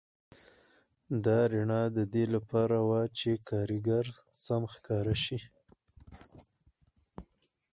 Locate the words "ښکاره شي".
4.73-5.39